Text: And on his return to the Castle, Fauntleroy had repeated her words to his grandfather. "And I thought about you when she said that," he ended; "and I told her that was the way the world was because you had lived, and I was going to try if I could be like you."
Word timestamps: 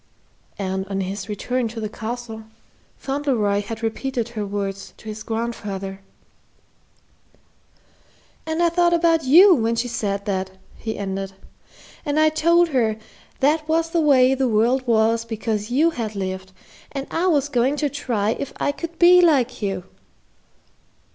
And 0.57 0.87
on 0.87 1.01
his 1.01 1.29
return 1.29 1.67
to 1.67 1.79
the 1.79 1.87
Castle, 1.87 2.45
Fauntleroy 2.97 3.61
had 3.61 3.83
repeated 3.83 4.29
her 4.29 4.43
words 4.47 4.95
to 4.97 5.07
his 5.09 5.21
grandfather. 5.21 6.01
"And 8.47 8.63
I 8.63 8.69
thought 8.69 8.95
about 8.95 9.25
you 9.25 9.53
when 9.53 9.75
she 9.75 9.87
said 9.87 10.25
that," 10.25 10.57
he 10.75 10.97
ended; 10.97 11.33
"and 12.03 12.19
I 12.19 12.29
told 12.29 12.69
her 12.69 12.97
that 13.41 13.67
was 13.69 13.91
the 13.91 14.01
way 14.01 14.33
the 14.33 14.49
world 14.49 14.87
was 14.87 15.23
because 15.23 15.69
you 15.69 15.91
had 15.91 16.15
lived, 16.15 16.51
and 16.91 17.05
I 17.11 17.27
was 17.27 17.47
going 17.47 17.75
to 17.75 17.87
try 17.87 18.31
if 18.31 18.53
I 18.59 18.71
could 18.71 18.97
be 18.97 19.21
like 19.21 19.61
you." 19.61 19.83